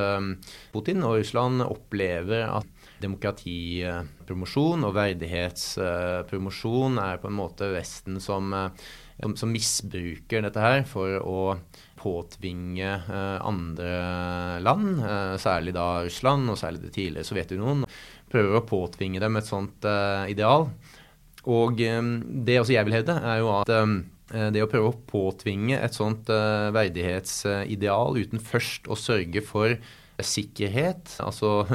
Putin 0.73 1.05
og 1.05 1.19
Russland 1.19 1.61
opplever 1.67 2.49
at 2.49 2.89
demokratipromosjon 3.05 4.89
og 4.89 4.97
verdighetspromosjon 4.97 6.97
er 7.03 7.21
på 7.21 7.29
en 7.29 7.37
måte 7.37 7.69
Vesten 7.77 8.17
som 8.25 8.57
som, 9.21 9.37
som, 9.37 9.53
misbruker 9.53 10.45
dette 10.45 10.63
her 10.63 10.83
for 10.89 11.17
å 11.21 11.41
påtvinge 12.01 12.89
eh, 12.89 13.39
andre 13.47 13.93
land, 14.65 15.01
eh, 15.01 15.37
særlig 15.43 15.75
da 15.77 15.87
Russland 16.05 16.53
og 16.53 16.61
særlig 16.61 16.85
det 16.85 16.93
tidligere 16.97 17.29
Sovjetunionen, 17.29 17.87
prøver 18.33 18.59
å 18.59 18.67
påtvinge 18.67 19.23
dem 19.23 19.39
et 19.39 19.49
sånt 19.49 19.87
eh, 19.89 20.29
ideal. 20.35 20.69
Og 21.47 21.79
det 21.79 22.59
også 22.59 22.75
jeg 22.75 22.89
vil 22.89 22.97
hevde, 22.99 23.15
er 23.23 23.39
jo 23.39 23.53
at 23.55 23.71
det 24.51 24.65
å 24.65 24.67
prøve 24.67 24.89
å 24.91 24.97
påtvinge 25.07 25.77
et 25.79 25.95
sånt 25.95 26.27
verdighetsideal 26.27 28.19
uten 28.19 28.43
først 28.43 28.91
å 28.91 28.97
sørge 28.99 29.45
for 29.47 29.77
sikkerhet, 30.25 31.17
altså 31.21 31.67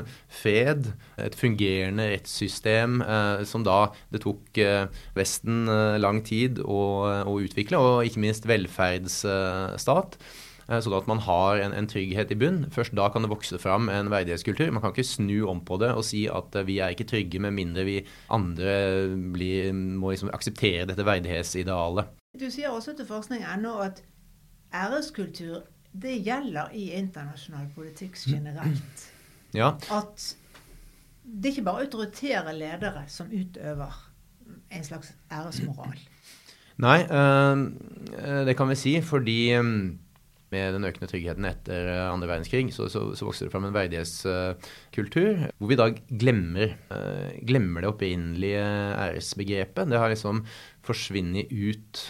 fred, 0.41 0.91
et 1.21 1.36
fungerende 1.38 2.07
rettssystem 2.13 3.01
eh, 3.05 3.43
som 3.48 3.65
da 3.67 3.91
det 4.13 4.24
tok 4.25 4.62
eh, 4.62 4.86
Vesten 5.17 5.67
eh, 5.69 5.98
lang 6.01 6.24
tid 6.25 6.62
å, 6.63 6.81
å, 7.27 7.36
utvikle, 7.41 7.77
og 7.77 8.07
ikke 8.07 8.24
minst 8.24 8.48
velferdsstat. 8.50 10.17
Sånn 10.71 10.93
at 10.95 11.07
man 11.10 11.19
har 11.25 11.60
en, 11.60 11.74
en, 11.75 11.88
trygghet 11.89 12.29
i 12.31 12.36
bunn. 12.39 12.62
Først 12.71 12.93
da 12.95 13.10
kan 13.12 13.25
det 13.25 13.31
vokse 13.33 13.57
fram 13.60 13.89
en 13.91 14.07
verdighetskultur. 14.13 14.69
Man 14.71 14.79
kan 14.79 14.93
ikke 14.93 15.03
snu 15.03 15.41
om 15.51 15.60
på 15.67 15.75
det 15.81 15.89
og 15.98 16.05
si 16.07 16.21
at 16.31 16.55
vi 16.63 16.77
er 16.79 16.93
ikke 16.93 17.10
trygge 17.10 17.41
med 17.43 17.57
mindre 17.57 17.83
vi 17.83 17.98
andre 18.31 18.77
blir, 19.36 19.74
må 19.75 20.13
liksom 20.13 20.31
akseptere 20.31 20.86
dette 20.88 21.03
verdighetsidealet. 21.03 22.13
Du 22.39 22.48
sier 22.48 22.71
også 22.71 22.95
til 22.95 23.10
forskning.no 23.10 23.74
at 23.83 24.00
æreskultur 24.71 25.65
det 25.91 26.19
gjelder 26.25 26.71
i 26.77 26.91
internasjonal 26.98 27.67
politikk 27.75 28.15
generelt. 28.24 29.07
Ja. 29.55 29.74
At 29.91 30.29
det 31.24 31.50
er 31.50 31.55
ikke 31.55 31.67
bare 31.67 31.86
autoritære 31.86 32.53
ledere 32.55 33.03
som 33.12 33.31
utøver 33.31 33.98
en 34.71 34.86
slags 34.88 35.12
æresmoral. 35.31 36.00
Nei, 36.81 37.01
øh, 37.05 38.45
det 38.48 38.55
kan 38.57 38.71
vi 38.71 38.79
si, 38.79 38.95
fordi 39.05 39.51
øh, 39.53 39.65
med 40.51 40.74
den 40.75 40.88
økende 40.88 41.07
tryggheten 41.07 41.45
etter 41.48 41.89
eh, 41.91 42.07
andre 42.10 42.27
verdenskrig, 42.31 42.74
så, 42.74 42.88
så, 42.91 43.03
så 43.15 43.27
vokste 43.27 43.45
det 43.45 43.53
fram 43.53 43.67
en 43.67 43.75
verdighetskultur 43.75 45.45
hvor 45.57 45.69
vi 45.69 45.77
i 45.77 45.79
dag 45.79 46.01
glemmer, 46.10 46.74
glemmer 47.48 47.83
det 47.83 47.91
opprinnelige 47.91 48.63
æresbegrepet. 48.63 49.91
Det 49.91 50.00
har 50.00 50.12
liksom 50.12 50.43
forsvunnet 50.85 51.51
ut, 51.51 52.03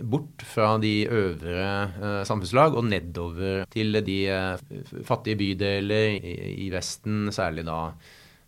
bort 0.00 0.44
fra 0.48 0.74
de 0.82 0.92
øvre 1.12 1.64
uh, 1.98 2.20
samfunnslag 2.26 2.76
og 2.78 2.86
nedover 2.88 3.64
til 3.72 4.00
de 4.06 4.18
uh, 4.32 5.00
fattige 5.04 5.40
bydeler 5.40 6.16
i, 6.16 6.36
i 6.66 6.70
Vesten, 6.72 7.28
særlig 7.34 7.66
da 7.68 7.80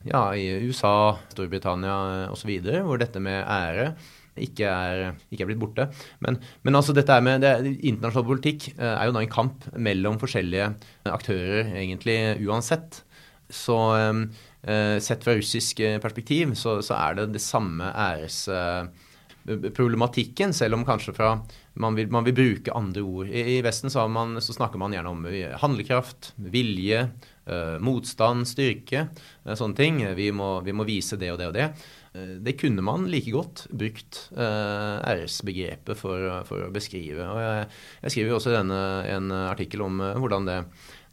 ja, 0.06 0.22
i 0.38 0.46
USA, 0.66 1.16
Storbritannia 1.32 2.30
osv., 2.32 2.52
hvor 2.86 3.00
dette 3.00 3.22
med 3.22 3.42
ære 3.42 3.90
ikke 4.36 4.68
er, 4.68 5.16
ikke 5.32 5.46
er 5.46 5.50
blitt 5.50 5.60
borte. 5.62 5.86
Men, 6.24 6.38
men, 6.66 6.76
altså 6.76 6.94
dette 6.96 7.16
med 7.24 7.44
det, 7.44 7.54
internasjonal 7.88 8.28
politikk 8.28 8.68
eh, 8.74 8.92
er 8.92 9.08
jo 9.08 9.16
da 9.16 9.22
en 9.24 9.32
kamp 9.32 9.64
mellom 9.72 10.20
forskjellige 10.20 10.68
aktører, 11.08 11.72
egentlig 11.72 12.18
uansett. 12.44 13.02
Så 13.48 13.78
eh, 13.96 14.22
eh 14.66 14.96
sett 15.00 15.24
fra 15.24 15.36
russisk 15.38 15.80
perspektiv 16.02 16.54
så, 16.58 16.80
så, 16.82 16.98
er 16.98 17.20
det 17.20 17.28
det 17.36 17.44
samme 17.44 17.92
æresproblematikken, 19.46 20.52
selv 20.54 20.74
om 20.74 20.84
kanskje 20.86 21.14
fra 21.14 21.36
man 21.74 21.94
vil, 21.94 22.08
man 22.10 22.24
vil 22.24 22.34
bruke 22.34 22.72
andre 22.72 23.02
ord. 23.04 23.28
I, 23.28 23.56
i 23.56 23.62
Vesten 23.64 23.92
så, 23.92 24.06
man, 24.08 24.40
så, 24.40 24.54
snakker 24.56 24.80
man 24.80 24.94
gjerne 24.96 25.12
om 25.12 25.26
handlekraft, 25.60 26.32
vilje, 26.36 27.02
eh, 27.46 27.76
motstand, 27.84 28.48
styrke, 28.48 29.08
eh, 29.44 29.54
sånne 29.54 29.76
ting. 29.76 30.00
Vi 30.16 30.30
må, 30.32 30.60
vi 30.66 30.74
må 30.76 30.88
vise 30.88 31.18
det 31.20 31.32
og 31.34 31.40
det 31.42 31.50
og 31.50 31.56
det. 31.56 31.70
Eh, 32.16 32.36
det 32.40 32.56
kunne 32.60 32.84
man 32.84 33.06
like 33.10 33.32
godt 33.34 33.66
brukt 33.70 34.20
eh, 34.36 34.96
æresbegrepet 35.12 35.98
for, 35.98 36.28
for, 36.48 36.66
å 36.66 36.72
beskrive. 36.74 37.24
Og 37.24 37.40
jeg, 37.42 37.66
jeg 38.04 38.14
skriver 38.14 38.32
jo 38.32 38.38
også 38.40 38.54
denne, 38.54 38.80
en 39.12 39.32
artikkel 39.46 39.84
om 39.86 40.00
eh, 40.00 40.16
hvordan 40.20 40.48
det, 40.48 40.60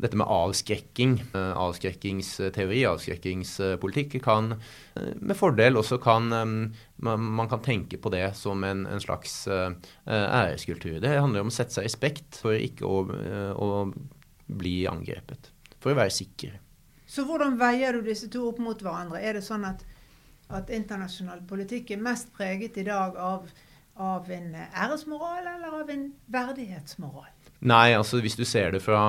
dette 0.03 0.19
med 0.19 0.27
avskrekking, 0.29 1.15
avskrekkingsteori, 1.33 2.83
avskrekkingspolitikk, 2.89 4.19
kan 4.23 4.53
med 5.23 5.37
fordel 5.39 5.79
også 5.79 5.97
kan 6.03 6.27
Man 7.03 7.49
kan 7.49 7.63
tenke 7.63 7.97
på 7.97 8.11
det 8.13 8.35
som 8.39 8.63
en, 8.63 8.85
en 8.87 9.01
slags 9.01 9.47
æreskultur. 9.47 10.99
Det 11.03 11.15
handler 11.15 11.43
om 11.43 11.49
å 11.51 11.55
sette 11.55 11.75
seg 11.75 11.87
i 11.87 11.89
respekt 11.89 12.37
for 12.43 12.55
ikke 12.55 12.85
å, 12.87 13.01
å 13.55 13.69
bli 14.47 14.75
angrepet. 14.87 15.49
For 15.83 15.91
å 15.91 15.99
være 15.99 16.13
sikker. 16.15 16.59
Så 17.07 17.25
hvordan 17.27 17.57
veier 17.59 17.97
du 17.97 18.05
disse 18.05 18.29
to 18.31 18.45
opp 18.51 18.61
mot 18.63 18.79
hverandre? 18.79 19.19
Er 19.19 19.39
det 19.39 19.43
sånn 19.47 19.65
at 19.67 19.83
at 20.53 20.71
internasjonal 20.73 21.43
politikk 21.49 21.93
er 21.93 22.01
mest 22.03 22.33
preget 22.35 22.77
i 22.77 22.87
dag 22.87 23.17
av, 23.19 23.47
av 24.01 24.29
en 24.31 24.51
æresmoral 24.57 25.47
eller 25.55 25.79
av 25.81 25.93
en 25.93 26.09
verdighetsmoral? 26.33 27.31
Nei, 27.63 27.93
altså 27.95 28.19
hvis 28.23 28.37
du 28.37 28.43
ser 28.47 28.75
det 28.75 28.83
fra, 28.83 29.07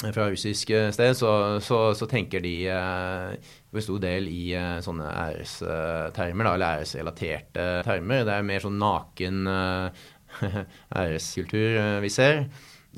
fra 0.00 0.30
russisk 0.30 0.72
sted, 0.94 1.12
så, 1.16 1.32
så, 1.64 1.80
så 1.96 2.08
tenker 2.08 2.40
de 2.44 2.54
eh, 2.72 3.52
for 3.70 3.84
stor 3.84 4.00
del 4.02 4.30
i 4.32 4.50
eh, 4.56 4.78
sånne 4.84 5.10
ærestermer, 5.12 6.48
da, 6.48 6.54
eller 6.54 6.80
æresrelaterte 6.80 7.68
termer. 7.86 8.24
Det 8.24 8.34
er 8.36 8.48
mer 8.48 8.64
sånn 8.64 8.80
naken 8.80 9.52
eh, 9.52 10.04
æreskultur 11.02 11.80
eh, 11.80 11.96
vi 12.04 12.12
ser 12.12 12.44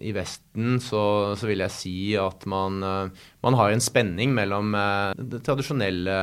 i 0.00 0.12
Vesten 0.16 0.78
så, 0.80 1.02
så, 1.36 1.48
vil 1.48 1.60
jeg 1.64 1.74
si 1.74 1.96
at 2.16 2.46
man, 2.48 2.80
eh, 2.86 3.26
man, 3.44 3.56
har 3.58 3.72
en 3.72 3.84
spenning 3.84 4.32
mellom 4.36 4.72
eh, 4.78 5.12
det 5.18 5.42
tradisjonelle, 5.44 6.18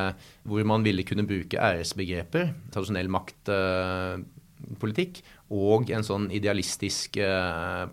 hvor 0.49 0.65
man 0.67 0.85
ville 0.85 1.05
kunne 1.07 1.27
bruke 1.29 1.59
æresbegreper, 1.61 2.53
tradisjonell 2.73 3.11
maktpolitikk, 4.69 5.21
og 5.49 5.89
en 5.93 6.05
sånn 6.05 6.27
idealistisk 6.35 7.17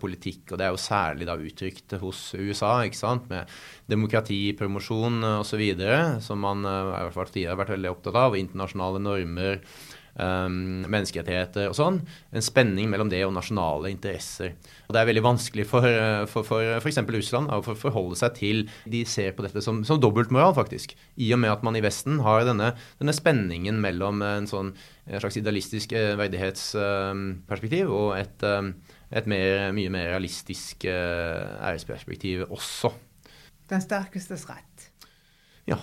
politikk. 0.01 0.51
Og 0.51 0.59
det 0.59 0.67
er 0.67 0.73
jo 0.75 0.81
særlig 0.81 1.27
da 1.29 1.37
uttrykt 1.41 1.97
hos 2.01 2.21
USA, 2.37 2.83
ikke 2.85 2.99
sant, 2.99 3.27
med 3.31 3.49
demokratipromosjon 3.89 5.25
osv., 5.39 5.63
som 6.21 6.43
man 6.45 6.61
i 6.61 6.75
hvert 7.07 7.17
fall 7.17 7.33
har 7.47 7.59
vært 7.59 7.73
veldig 7.73 7.93
opptatt 7.95 8.21
av, 8.27 8.37
internasjonale 8.37 9.01
normer 9.01 9.63
um, 10.19 10.83
menneskerettigheter 10.89 11.69
og 11.69 11.77
sånn. 11.77 11.99
En 12.35 12.45
spenning 12.45 12.89
mellom 12.91 13.09
det 13.11 13.23
og 13.25 13.33
nasjonale 13.35 13.91
interesser. 13.93 14.55
Og 14.87 14.95
Det 14.95 15.01
er 15.01 15.09
veldig 15.09 15.23
vanskelig 15.25 15.67
for, 15.69 15.87
f.eks. 15.87 16.33
for, 16.33 16.59
for 16.83 16.99
for 16.99 17.17
Russland 17.17 17.53
å 17.53 17.61
for 17.65 17.79
forholde 17.79 18.19
seg 18.19 18.35
til 18.37 18.63
De 18.89 19.03
ser 19.07 19.33
på 19.37 19.45
dette 19.45 19.63
som, 19.63 19.83
som 19.87 20.01
dobbeltmoral, 20.01 20.55
faktisk. 20.57 20.95
I 21.15 21.31
og 21.35 21.41
med 21.43 21.53
at 21.53 21.65
man 21.65 21.77
i 21.77 21.83
Vesten 21.85 22.21
har 22.25 22.45
denne, 22.47 22.73
denne 23.01 23.15
spenningen 23.15 23.81
mellom 23.83 24.23
en 24.25 24.49
sånn 24.49 24.73
en 25.07 25.21
slags 25.23 25.37
idealistisk 25.39 25.93
eh, 25.95 26.17
verdighetsperspektiv 26.19 27.91
og 27.95 28.17
et, 28.17 28.43
eh, 28.43 28.97
et 29.21 29.29
mer, 29.31 29.69
mye 29.75 29.91
mer 29.93 30.09
realistisk 30.11 30.83
æresperspektiv 30.87 32.43
også. 32.49 32.91
Den 33.71 33.83
sterkestes 33.83 34.43
rett. 34.49 34.89
Ja. 35.67 35.79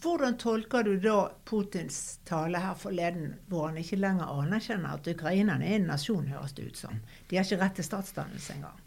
Hvordan 0.00 0.38
tolker 0.40 0.86
du 0.86 0.94
da 0.96 1.26
Putins 1.44 2.20
tale 2.24 2.60
her 2.62 2.76
forleden, 2.78 3.34
hvor 3.50 3.66
han 3.68 3.76
ikke 3.82 3.98
lenger 4.00 4.30
anerkjenner 4.32 4.96
at 4.96 5.10
ukrainerne 5.12 5.66
er 5.66 5.76
en 5.76 5.90
nasjon, 5.90 6.30
høres 6.32 6.56
det 6.56 6.70
ut 6.70 6.80
som? 6.80 7.02
De 7.28 7.36
har 7.36 7.44
ikke 7.44 7.60
rett 7.60 7.76
til 7.76 7.84
statsdannelse 7.84 8.56
engang. 8.56 8.78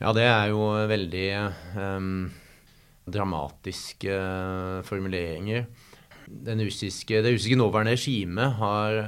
Ja, 0.00 0.14
det 0.16 0.24
er 0.24 0.48
jo 0.50 0.64
veldig 0.88 1.26
um, 1.76 2.30
dramatiske 3.04 4.16
uh, 4.16 4.80
formuleringer. 4.88 5.68
Russiske, 6.32 7.20
det 7.20 7.34
russiske 7.34 7.58
nåværende 7.58 7.92
regimet 7.92 8.56
har 8.56 8.98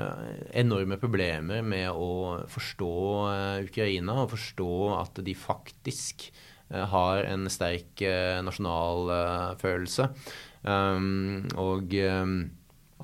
enorme 0.53 0.99
problemer 1.01 1.65
med 1.65 1.89
å 1.89 2.43
forstå 2.53 2.95
uh, 3.25 3.65
Ukraina 3.65 4.21
og 4.27 4.35
forstå 4.37 4.73
at 5.01 5.25
de 5.25 5.39
faktisk 5.39 6.29
har 6.75 7.27
en 7.29 7.45
sterk 7.53 8.01
nasjonal 8.43 9.11
følelse. 9.61 10.07
Um, 10.65 11.45
og 11.61 11.93
um, 11.93 12.37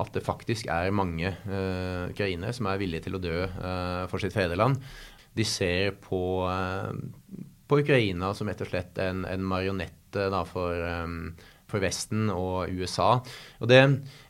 at 0.00 0.16
det 0.16 0.24
faktisk 0.24 0.68
er 0.72 0.92
mange 0.96 1.28
uh, 1.44 2.08
ukrainere 2.08 2.54
som 2.56 2.70
er 2.70 2.80
villige 2.80 3.06
til 3.06 3.18
å 3.18 3.22
dø 3.22 3.36
uh, 3.44 4.08
for 4.10 4.22
sitt 4.22 4.36
fedreland. 4.36 4.80
De 5.36 5.46
ser 5.46 5.94
på, 6.02 6.20
uh, 6.48 6.92
på 7.68 7.80
Ukraina 7.82 8.32
som 8.36 8.50
rett 8.50 8.62
og 8.64 8.70
slett 8.72 9.00
en, 9.02 9.24
en 9.28 9.44
marionette 9.46 10.28
for, 10.50 10.74
um, 11.04 11.34
for, 11.70 11.82
Vesten 11.84 12.30
og 12.32 12.72
USA. 12.72 13.18
Og 13.60 13.70
det, 13.70 13.82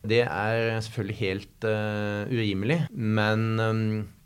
det 0.02 0.24
er 0.26 0.80
selvfølgelig 0.82 1.20
helt 1.22 1.68
urimelig, 2.28 2.82
men 2.92 3.46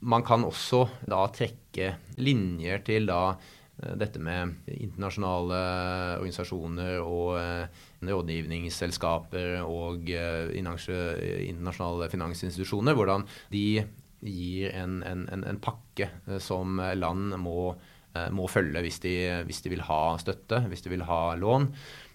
man 0.00 0.24
kan 0.26 0.46
også 0.48 0.86
da 1.06 1.20
trekke 1.30 1.94
linjer 2.18 2.82
til 2.88 3.06
da 3.06 3.36
dette 3.74 4.18
med 4.22 4.66
internasjonale 4.70 5.60
organisasjoner 6.18 6.98
og 7.02 7.38
rådgivningsselskaper 8.10 9.60
og 9.64 10.10
eh, 10.12 10.54
internasjonale 10.56 12.08
finansinstitusjoner, 12.12 12.96
hvordan 12.98 13.26
de 13.52 13.66
gir 14.24 14.72
en, 14.72 15.02
en, 15.04 15.26
en 15.32 15.60
pakke 15.62 16.08
eh, 16.26 16.40
som 16.42 16.80
land 16.96 17.36
må, 17.40 17.74
eh, 18.14 18.30
må 18.34 18.48
følge 18.50 18.84
hvis 18.84 19.02
de, 19.04 19.14
hvis 19.48 19.62
de, 19.64 19.74
vil 19.74 19.84
ha 19.88 20.16
støtte, 20.20 20.64
hvis 20.70 20.84
de 20.84 20.94
vil 20.94 21.06
ha 21.08 21.22
lån. 21.40 21.70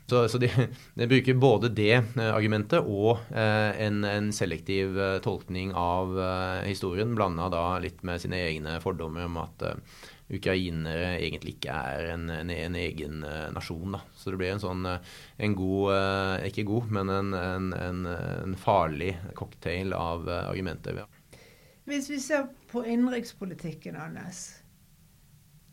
Så, 0.10 0.24
så 0.28 0.40
de, 0.42 0.50
de, 0.98 1.08
bruker 1.08 1.38
både 1.38 1.70
det 1.70 2.02
argumentet 2.18 2.82
og 2.82 3.20
eh, 3.30 3.82
en, 3.86 4.02
en, 4.08 4.32
selektiv 4.34 4.98
tolkning 5.26 5.76
av 5.78 6.16
eh, 6.18 6.70
historien, 6.72 7.14
blanda 7.18 7.50
da 7.54 7.66
litt 7.84 8.02
med 8.08 8.22
sine 8.24 8.42
egne 8.48 8.80
fordommer 8.84 9.30
om 9.30 9.38
at 9.44 9.68
eh, 9.70 10.00
ukrainere 10.30 11.16
egentlig 11.18 11.56
ikke 11.58 11.74
er 11.74 12.14
en, 12.14 12.30
en, 12.30 12.52
en 12.54 12.78
egen 12.78 13.24
uh, 13.26 13.50
nasjon. 13.56 13.98
Da. 13.98 14.02
Så 14.16 14.32
det 14.32 14.40
blir 14.42 14.54
en 14.54 14.62
sånn 14.64 14.86
uh, 14.86 15.00
en 15.42 15.56
god 15.58 15.94
uh, 15.96 16.48
Ikke 16.48 16.68
god, 16.70 16.92
men 17.00 17.14
en, 17.14 17.74
en 17.74 18.56
farlig 18.60 19.16
cocktail 19.38 19.94
av 19.98 20.30
argumenter. 20.30 21.02
Hvis 21.90 22.10
vi 22.12 22.20
ser 22.22 22.50
på 22.70 22.84
innenrikspolitikken, 22.86 23.98
Anders. 23.98 24.60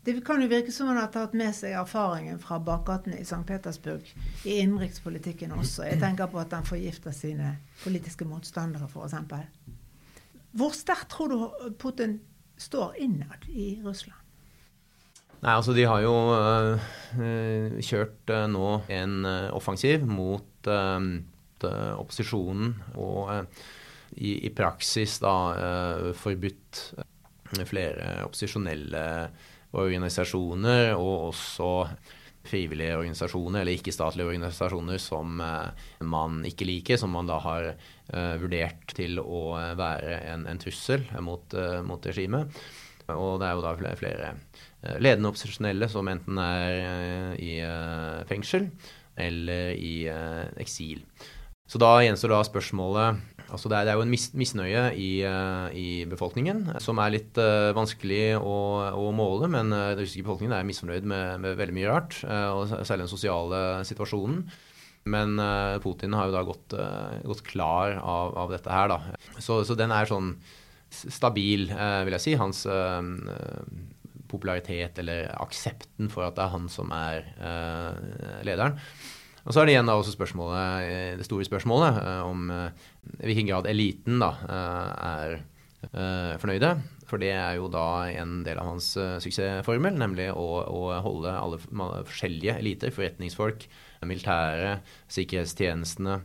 Det 0.07 0.21
kan 0.25 0.39
jo 0.41 0.47
virke 0.47 0.71
som 0.71 0.87
han 0.87 0.97
har 1.01 1.09
tatt 1.11 1.33
med 1.35 1.51
seg 1.51 1.73
erfaringen 1.75 2.37
fra 2.39 2.61
bakgatene 2.63 3.17
i 3.19 3.25
St. 3.27 3.41
Petersburg 3.45 4.07
i 4.47 4.61
innenrikspolitikken 4.61 5.51
også. 5.51 5.83
Jeg 5.83 5.99
tenker 5.99 6.29
på 6.31 6.39
at 6.39 6.55
han 6.55 6.65
forgifter 6.65 7.11
sine 7.11 7.57
politiske 7.83 8.25
motstandere, 8.25 8.87
f.eks. 8.87 9.17
Hvor 10.57 10.71
sterkt 10.73 11.11
tror 11.11 11.33
du 11.33 11.75
Putin 11.75 12.21
står 12.55 12.95
innad 13.03 13.49
i 13.51 13.81
Russland? 13.83 14.26
Nei, 15.37 15.53
altså 15.53 15.73
De 15.77 15.83
har 15.85 16.01
jo 16.01 16.13
øh, 16.33 17.75
kjørt 17.85 18.31
øh, 18.33 18.47
nå 18.49 18.69
en 18.89 19.25
øh, 19.25 19.53
offensiv 19.53 20.05
mot 20.09 20.43
opposisjonen 20.67 22.73
og 22.99 23.29
i, 24.17 24.33
i, 24.45 24.49
praksis 24.51 25.13
da 25.23 25.31
forbudt 26.17 26.81
flere 27.69 28.25
opposisjonelle 28.25 29.03
organisasjoner 29.71 30.91
og 30.97 31.29
også 31.29 31.69
frivillige 32.47 32.97
organisasjoner 32.97 33.61
eller 33.61 33.79
ikke-statlige 33.79 34.27
organisasjoner 34.27 34.99
som 34.99 35.39
man 35.39 36.43
ikke 36.51 36.67
liker, 36.67 36.99
som 36.99 37.15
man 37.15 37.31
da 37.31 37.39
har 37.45 37.69
vurdert 38.43 38.91
til 38.99 39.23
å 39.23 39.55
være 39.79 40.19
en, 40.33 40.43
en 40.51 40.61
trussel 40.61 41.07
mot, 41.23 41.55
mot 41.87 42.11
regimet. 42.11 42.59
Og 43.15 43.39
det 43.39 43.47
er 43.47 43.55
jo 43.55 43.63
da 43.63 43.75
flere, 43.79 44.01
flere 44.03 44.35
ledende 45.01 45.31
opposisjonelle 45.31 45.89
som 45.89 46.07
enten 46.11 46.37
er 46.41 47.33
i 47.41 47.55
fengsel 48.29 48.67
eller 49.17 49.73
i 49.73 50.05
eksil. 50.61 51.01
Så 51.67 51.81
da 51.81 51.97
gjenstår 52.05 52.35
da 52.35 52.43
spørsmålet 52.47 53.25
Altså 53.47 53.69
det, 53.71 53.77
er, 53.79 53.95
jo 53.95 54.03
en 54.03 54.11
mis, 54.11 54.25
misnøye 54.35 54.81
i, 54.99 55.11
i, 55.79 55.87
befolkningen 56.11 56.65
som 56.83 56.99
er 56.99 57.13
litt 57.13 57.37
vanskelig 57.77 58.35
å, 58.41 58.55
å, 58.91 59.05
måle, 59.15 59.47
men 59.51 59.71
uh, 59.71 59.93
den 59.95 60.01
russiske 60.01 60.25
befolkningen 60.25 60.57
er 60.57 60.67
misfornøyd 60.67 61.07
med, 61.07 61.39
med 61.45 61.55
veldig 61.55 61.77
mye 61.77 61.87
rart, 61.87 62.17
og 62.27 62.73
særlig 62.73 63.05
den 63.05 63.13
sosiale 63.13 63.61
situasjonen. 63.87 64.41
Men 65.07 65.39
Putin 65.79 66.17
har 66.19 66.27
jo 66.27 66.35
da 66.35 66.43
gått, 66.43 66.75
gått 67.23 67.45
klar 67.47 67.95
av, 68.01 68.33
av, 68.35 68.51
dette 68.51 68.73
her, 68.73 68.91
da. 68.91 68.97
Så, 69.39 69.61
så, 69.63 69.77
den 69.79 69.93
er 69.95 70.09
sånn 70.09 70.33
stabil, 70.91 71.69
vil 71.71 72.17
jeg 72.17 72.25
si. 72.25 72.35
Hans 72.35 72.65
popularitet 74.29 74.99
eller 75.01 75.29
aksepten 75.41 76.11
for 76.13 76.27
at 76.27 76.35
det 76.37 76.45
er 76.45 76.53
han 76.53 76.67
som 76.71 76.91
er 76.95 77.29
lederen. 78.47 78.77
Og 79.47 79.55
så 79.55 79.61
er 79.61 79.69
det 79.69 79.77
igjen 79.77 79.87
da 79.87 79.95
også 79.95 80.11
spørsmålet, 80.11 80.87
eh, 80.91 81.13
det 81.15 81.25
store 81.25 81.47
spørsmålet 81.47 82.01
eh, 82.01 82.23
om 82.27 82.49
i 82.51 83.29
hvilken 83.29 83.47
grad 83.47 83.69
eliten 83.71 84.19
da 84.19 84.33
er 84.51 85.39
fornøyde. 86.41 86.71
For 87.07 87.21
det 87.21 87.29
er 87.31 87.53
jo 87.55 87.69
da 87.71 88.09
en 88.09 88.41
del 88.43 88.59
av 88.59 88.73
hans 88.73 88.89
suksessformel, 89.23 89.95
nemlig 89.95 90.25
å, 90.33 90.47
å 90.67 90.81
holde 91.05 91.31
alle 91.31 91.59
forskjellige 92.09 92.57
eliter, 92.59 92.91
forretningsfolk, 92.91 93.63
militære, 94.09 94.81
sikkerhetstjenestene 95.13 96.17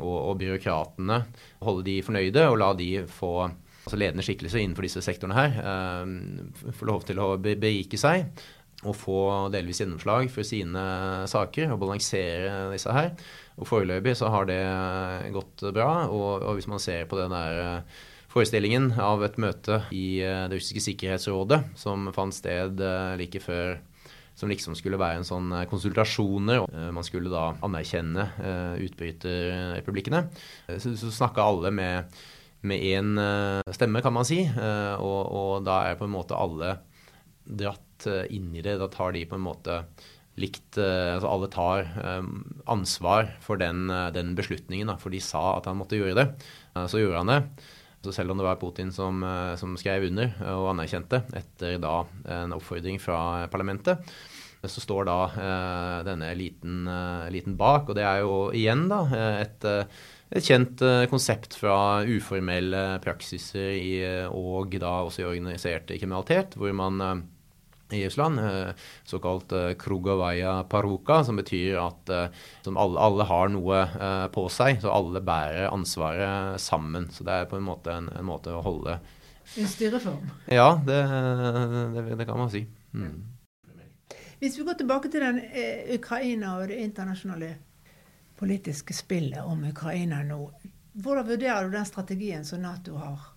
og, 0.00 0.16
og 0.16 0.40
byråkratene, 0.40 1.20
holde 1.62 1.86
de 1.86 1.98
fornøyde 2.02 2.48
og 2.48 2.58
la 2.64 2.72
de 2.80 2.88
få 3.06 3.36
altså 3.84 4.00
ledende 4.00 4.24
skikkelser 4.24 4.62
innenfor 4.62 4.86
disse 4.86 5.04
sektorene 5.04 5.36
her, 5.36 5.56
får 6.72 6.88
lov 6.88 7.04
til 7.04 7.20
å 7.20 7.34
berike 7.36 8.00
seg 8.00 8.30
og 8.84 8.96
få 8.98 9.20
delvis 9.52 9.80
gjennomslag 9.82 10.28
for 10.32 10.46
sine 10.46 10.82
saker 11.30 11.72
og 11.72 11.80
balansere 11.82 12.72
disse 12.72 12.92
her. 12.92 13.12
Og 13.60 13.68
Foreløpig 13.68 14.16
så 14.18 14.30
har 14.34 14.48
det 14.50 14.60
gått 15.34 15.64
bra. 15.74 16.06
Og, 16.10 16.44
og 16.44 16.58
hvis 16.58 16.68
man 16.70 16.82
ser 16.82 17.06
på 17.10 17.18
den 17.20 17.32
der 17.34 17.60
eh, 17.62 18.04
forestillingen 18.32 18.92
av 19.00 19.24
et 19.24 19.38
møte 19.40 19.84
i 19.94 20.20
eh, 20.24 20.44
det 20.50 20.58
russiske 20.58 20.82
sikkerhetsrådet 20.88 21.62
som 21.80 22.10
fant 22.16 22.34
sted 22.34 22.82
eh, 22.82 23.16
like 23.20 23.42
før 23.44 23.78
som 24.34 24.50
liksom 24.50 24.74
skulle 24.74 24.98
være 24.98 25.20
en 25.20 25.26
sånn 25.28 25.52
konsultasjoner. 25.70 26.64
Man 26.90 27.06
skulle 27.06 27.30
da 27.30 27.52
anerkjenne 27.62 28.24
utbryterrepublikkene. 28.82 30.24
Så, 30.82 30.96
så 30.98 31.12
snakka 31.14 31.44
alle 31.46 31.70
med 31.70 32.16
med 32.64 32.80
én 32.80 33.14
stemme, 33.76 34.00
kan 34.04 34.14
man 34.16 34.24
si. 34.24 34.40
Og, 34.48 35.20
og 35.28 35.66
da 35.66 35.82
er 35.90 35.98
på 36.00 36.08
en 36.08 36.14
måte 36.14 36.38
alle 36.38 36.78
dratt 37.44 38.06
eh, 38.08 38.26
inn 38.34 38.52
i 38.56 38.64
det. 38.64 38.78
Da 38.80 38.88
tar 38.92 39.14
de 39.14 39.24
på 39.28 39.38
en 39.38 39.44
måte 39.44 39.82
likt 40.40 40.78
eh, 40.82 41.14
altså 41.14 41.30
Alle 41.30 41.50
tar 41.52 41.86
eh, 41.86 42.28
ansvar 42.72 43.30
for 43.44 43.60
den, 43.60 43.86
den 44.16 44.34
beslutningen, 44.38 44.90
da, 44.90 44.98
for 45.00 45.14
de 45.14 45.22
sa 45.22 45.54
at 45.58 45.70
han 45.70 45.78
måtte 45.80 45.98
gjøre 46.00 46.18
det. 46.18 46.28
Så 46.90 47.00
gjorde 47.00 47.22
han 47.22 47.32
det. 47.32 47.40
Så 48.04 48.12
selv 48.12 48.34
om 48.34 48.40
det 48.40 48.44
var 48.44 48.58
Putin 48.60 48.90
som, 48.92 49.22
som 49.56 49.78
skrev 49.80 50.10
under 50.10 50.34
og 50.52 50.74
anerkjente 50.74 51.22
etter 51.38 51.78
da 51.80 52.02
en 52.34 52.52
oppfordring 52.52 52.98
fra 53.00 53.46
parlamentet, 53.48 54.02
så 54.68 54.82
står 54.82 55.06
da 55.08 55.18
eh, 55.28 55.98
denne 56.06 56.30
eliten, 56.32 56.84
eh, 56.88 57.26
eliten, 57.28 57.56
bak. 57.60 57.88
Og 57.88 57.96
det 57.98 58.04
er 58.04 58.22
jo 58.24 58.34
igjen 58.56 58.86
da 58.90 59.00
et, 59.40 59.66
et 60.34 60.46
kjent 60.46 60.82
eh, 60.82 61.04
konsept 61.10 61.54
fra 61.60 61.76
uformelle 62.06 62.82
praksiser 63.04 63.76
i, 63.78 63.94
og 64.26 64.74
da 64.82 64.96
også 65.06 65.22
i 65.22 65.28
organisert 65.30 65.92
kriminalitet, 65.94 66.58
hvor 66.58 66.74
man 66.74 67.24
i 67.94 68.06
Russland, 68.06 68.40
eh, 68.40 68.68
såkalt 69.04 69.52
eh, 69.52 69.72
krugavaya 69.72 70.64
paruka, 70.64 71.24
som 71.24 71.36
betyr 71.36 71.78
at 71.78 72.08
eh, 72.08 72.26
som 72.62 72.76
alle, 72.76 73.00
alle, 73.00 73.26
har 73.28 73.52
noe 73.52 73.82
på 74.32 74.46
seg, 74.52 74.80
så 74.82 74.92
alle 74.92 75.20
bærer 75.24 75.70
ansvaret 75.72 76.60
sammen. 76.60 77.10
Så 77.12 77.26
det 77.26 77.36
er 77.36 77.50
på 77.50 77.60
en 77.60 77.68
måte 77.68 77.92
en, 77.92 78.08
en 78.08 78.26
måte 78.28 78.54
å 78.54 78.64
holde 78.64 78.98
En 79.60 79.68
styreform? 79.68 80.30
Ja, 80.48 80.80
det, 80.86 81.02
det, 81.94 82.04
det 82.16 82.26
kan 82.26 82.40
man 82.40 82.50
si. 82.52 82.64
Mm. 82.96 83.20
Hvis 84.40 84.56
vi 84.58 84.64
går 84.64 84.78
tilbake 84.80 85.10
til 85.12 85.20
den 85.24 85.42
eh, 85.52 85.94
Ukraina 85.98 86.58
og 86.58 86.68
det 86.72 86.80
internasjonale 86.80 87.54
politiske 88.38 88.94
spillet 88.96 89.44
om 89.44 89.64
Ukraina 89.68 90.22
nå, 90.26 90.40
hvordan 90.94 91.26
vurderer 91.26 91.66
du 91.66 91.74
den 91.74 91.86
strategien 91.88 92.44
som 92.46 92.62
Nato 92.62 92.98
har 93.00 93.30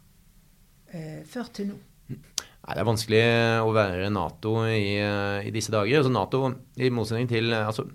eh, 0.93 1.23
ført 1.25 1.55
til 1.57 1.71
nå? 1.71 1.77
Nei, 2.07 2.73
Det 2.73 2.81
er 2.81 2.87
vanskelig 2.87 3.21
å 3.63 3.71
være 3.75 4.11
Nato 4.13 4.59
i, 4.69 4.97
i 4.99 5.53
disse 5.55 5.73
dager. 5.73 6.01
Altså 6.01 6.11
Nato, 6.13 6.41
i 6.77 6.91
motsetning 6.93 7.29
til 7.31 7.55
altså, 7.57 7.87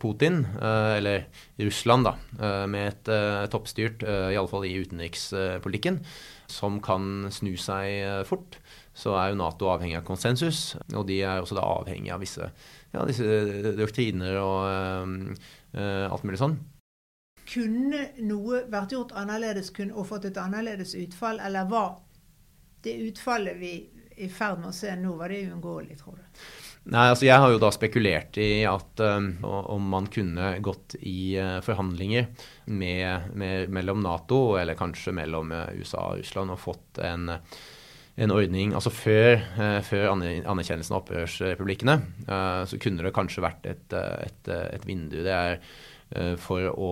Putin, 0.00 0.44
eh, 0.56 0.96
eller 0.96 1.26
Russland, 1.60 2.08
da, 2.08 2.14
eh, 2.40 2.66
med 2.72 2.88
et 2.94 3.50
toppstyrt, 3.52 4.04
iallfall 4.32 4.64
i 4.68 4.76
utenrikspolitikken, 4.80 6.00
som 6.50 6.80
kan 6.84 7.28
snu 7.34 7.52
seg 7.60 8.24
fort, 8.28 8.58
så 8.94 9.14
er 9.16 9.30
jo 9.30 9.38
Nato 9.40 9.70
avhengig 9.70 9.98
av 10.00 10.04
konsensus. 10.06 10.74
Og 10.94 11.06
de 11.08 11.20
er 11.22 11.40
også 11.40 11.56
da 11.58 11.64
avhengig 11.64 12.12
av 12.14 12.22
visse, 12.22 12.50
ja, 12.92 13.06
disse 13.08 13.74
doktriner 13.78 14.38
og 14.42 15.34
uh, 15.76 16.06
alt 16.10 16.26
mulig 16.26 16.40
sånn. 16.40 16.58
Kunne 17.50 18.04
noe 18.22 18.64
vært 18.70 18.94
gjort 18.94 19.14
annerledes 19.18 19.72
og 19.90 20.04
fått 20.06 20.28
et 20.30 20.38
annerledes 20.38 20.94
utfall, 20.98 21.40
eller 21.42 21.66
var 21.70 21.96
det 22.84 22.96
utfallet 23.08 23.58
vi 23.58 23.74
i 24.20 24.28
ferd 24.28 24.60
med 24.60 24.70
å 24.70 24.76
se 24.76 24.92
nå, 24.98 25.14
var 25.16 25.32
det 25.32 25.46
uunngåelig, 25.48 25.96
tror 26.00 26.18
du? 26.18 26.42
Nei, 26.90 27.10
altså 27.12 27.26
Jeg 27.26 27.40
har 27.42 27.52
jo 27.52 27.60
da 27.60 27.68
spekulert 27.74 28.38
i 28.40 28.62
at 28.68 29.02
um, 29.04 29.32
om 29.44 29.90
man 29.92 30.06
kunne 30.12 30.54
gått 30.64 30.96
i 31.00 31.36
uh, 31.36 31.58
forhandlinger 31.64 32.30
med, 32.72 33.34
med, 33.36 33.72
mellom 33.72 34.00
Nato, 34.04 34.56
eller 34.60 34.78
kanskje 34.78 35.14
mellom 35.16 35.52
uh, 35.52 35.68
USA 35.76 36.06
og 36.12 36.22
Russland, 36.22 36.54
og 36.54 36.62
fått 36.62 37.02
en, 37.04 37.28
en 38.20 38.34
ordning 38.34 38.74
altså 38.76 38.92
Før, 38.92 39.38
uh, 39.58 39.78
før 39.86 40.10
anerkjennelsen 40.12 40.96
av 40.96 41.00
opprørsrepublikkene, 41.02 41.96
så 42.68 42.80
kunne 42.82 43.06
det 43.06 43.14
kanskje 43.16 43.44
vært 43.44 43.70
et, 43.70 43.96
et, 43.96 44.50
et 44.50 44.84
vindu. 44.86 45.22
Det 45.24 45.32
er 45.36 45.62
for 46.42 46.66
å 46.74 46.88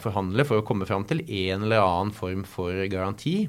forhandle, 0.00 0.46
for 0.48 0.62
å 0.62 0.64
komme 0.64 0.86
fram 0.88 1.04
til 1.04 1.20
en 1.20 1.66
eller 1.66 1.82
annen 1.82 2.12
form 2.16 2.46
for 2.48 2.78
garanti 2.88 3.42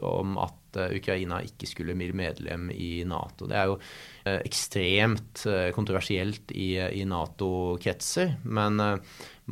om 0.00 0.38
at 0.40 0.56
Eh, 0.76 0.96
Ukraina 0.98 1.40
ikke 1.44 1.68
skulle 1.68 1.96
bli 1.98 2.10
medlem 2.16 2.68
i 2.72 3.04
Nato. 3.08 3.48
Det 3.50 3.58
er 3.58 3.70
jo 3.70 3.76
eh, 3.78 4.40
ekstremt 4.40 5.44
eh, 5.50 5.68
kontroversielt 5.76 6.54
i, 6.54 6.74
i 7.00 7.04
Nato-kretser. 7.08 8.36
Men 8.44 8.80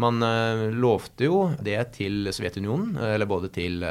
man 0.01 0.25
lovte 0.73 1.27
jo 1.27 1.41
det 1.61 1.77
til 1.99 2.31
Sovjetunionen, 2.33 2.95
eller 2.97 3.29
både 3.29 3.51
til 3.53 3.83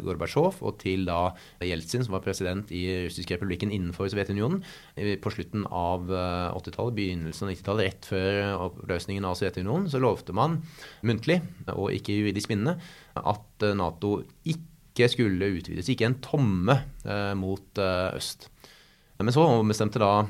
Gorbatsjov 0.00 0.62
og 0.64 0.78
til 0.80 1.04
da 1.04 1.34
Jeltsin, 1.60 2.06
som 2.06 2.16
var 2.16 2.22
president 2.24 2.72
i 2.72 2.82
russiske 3.04 3.36
republikken 3.36 3.72
innenfor 3.74 4.08
Sovjetunionen, 4.08 4.62
på 4.96 5.34
slutten 5.34 5.66
av 5.68 6.08
80-tallet, 6.08 6.96
begynnelsen 6.96 7.50
av 7.50 7.52
90-tallet, 7.52 7.90
rett 7.90 8.08
før 8.08 8.40
oppløsningen 8.70 9.28
av 9.28 9.36
Sovjetunionen, 9.36 9.90
så 9.92 10.00
lovte 10.00 10.32
man 10.36 10.62
muntlig, 11.04 11.42
og 11.74 11.92
ikke 11.92 12.16
juridisk 12.16 12.52
bindende, 12.52 12.78
at 13.18 13.68
Nato 13.76 14.22
ikke 14.48 15.08
skulle 15.12 15.52
utvides. 15.58 15.90
Ikke 15.92 16.08
en 16.08 16.20
tomme 16.24 16.78
eh, 17.04 17.32
mot 17.38 17.80
eh, 17.80 18.16
øst. 18.16 18.48
Men 19.22 19.34
så 19.34 19.44
bestemte 19.68 20.02
da 20.02 20.24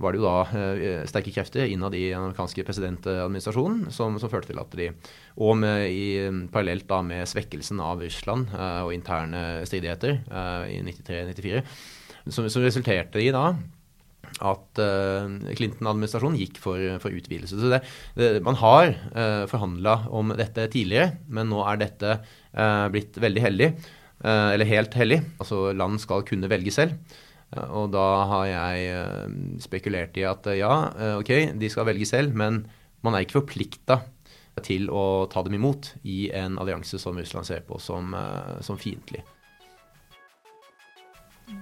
var 0.00 0.12
det 0.12 0.20
jo 0.20 0.26
da 0.26 0.40
eh, 0.56 1.04
sterke 1.08 1.32
krefter 1.34 1.68
innad 1.70 1.94
i 1.96 2.08
den 2.10 2.20
amerikanske 2.20 2.64
presidentadministrasjonen 2.68 3.86
som, 3.94 4.18
som, 4.20 4.30
førte 4.32 4.52
til 4.52 4.60
at 4.60 4.76
de 4.76 4.90
Og 5.36 5.56
med, 5.60 5.86
i, 5.90 6.26
parallelt 6.52 6.88
da 6.90 7.00
med 7.04 7.28
svekkelsen 7.28 7.80
av 7.82 8.02
Russland 8.04 8.52
eh, 8.52 8.82
og 8.84 8.92
interne 8.96 9.64
stridigheter 9.68 10.20
eh, 10.26 10.76
i 10.76 10.82
93-94, 10.84 11.64
som, 12.28 12.48
som, 12.48 12.62
resulterte 12.64 13.22
i 13.22 13.32
da 13.34 13.50
at 14.42 14.80
uh, 14.82 15.30
Clinton-administrasjonen 15.54 16.34
gikk 16.40 16.56
for, 16.58 16.80
for, 17.00 17.14
utvidelse. 17.14 17.56
Så 17.56 17.68
det, 17.70 17.78
det, 18.18 18.40
Man 18.44 18.58
har 18.58 18.90
uh, 19.14 19.44
forhandla 19.48 19.94
om 20.10 20.34
dette 20.36 20.64
tidligere, 20.72 21.20
men 21.30 21.46
nå 21.48 21.62
er 21.62 21.78
dette 21.84 22.16
blitt 22.90 23.16
veldig 23.22 23.44
heldig. 23.44 23.68
Eh, 24.24 24.50
eller 24.54 24.68
helt 24.68 24.96
hellig. 24.96 25.20
Altså 25.40 25.70
land 25.76 26.00
skal 26.00 26.24
kunne 26.26 26.50
velge 26.50 26.72
selv. 26.74 26.96
Eh, 27.54 27.68
og 27.68 27.92
da 27.94 28.06
har 28.32 28.48
jeg 28.50 28.90
eh, 28.96 29.38
spekulert 29.62 30.18
i 30.18 30.26
at 30.28 30.50
ja, 30.58 30.74
ok, 31.20 31.32
de 31.58 31.72
skal 31.72 31.88
velge 31.90 32.08
selv, 32.08 32.34
men 32.34 32.64
man 33.06 33.14
er 33.14 33.26
ikke 33.26 33.40
forplikta 33.42 34.00
til 34.64 34.88
å 34.88 35.26
ta 35.28 35.42
dem 35.44 35.58
imot 35.58 35.92
i 36.08 36.30
en 36.32 36.56
allianse 36.58 36.98
som 36.98 37.18
Russland 37.20 37.44
ser 37.44 37.66
på 37.68 37.76
som, 37.82 38.16
som 38.64 38.78
fiendtlig. 38.80 39.20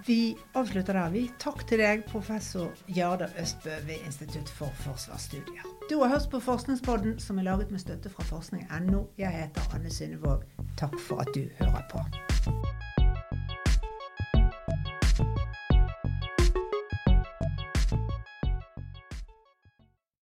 Vi 0.07 0.37
avslutter 0.55 0.93
der, 0.93 1.11
vi. 1.11 1.31
Takk 1.39 1.67
til 1.69 1.83
deg, 1.83 2.07
professor 2.09 2.71
Jarda 2.97 3.29
Østbø 3.41 3.75
ved 3.85 4.07
Institutt 4.07 4.49
for 4.49 4.73
forsvarsstudier. 4.85 5.67
Du 5.91 5.99
har 6.01 6.09
hørt 6.09 6.31
på 6.31 6.41
Forskningspodden, 6.41 7.19
som 7.19 7.39
er 7.39 7.43
laget 7.51 7.71
med 7.71 7.79
støtte 7.85 8.09
fra 8.11 8.25
forskning.no. 8.25 9.05
Jeg 9.19 9.33
heter 9.33 9.77
Anne 9.77 9.93
Synnevåg. 9.93 10.49
Takk 10.81 10.97
for 11.01 11.21
at 11.21 11.29
du 11.35 11.45
hører 11.61 11.85
på. 11.93 12.01